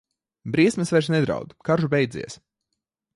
Briesmas 0.55 0.91
vairs 0.95 1.09
nedraud, 1.15 1.53
karš 1.69 1.87
beidzies. 1.93 2.39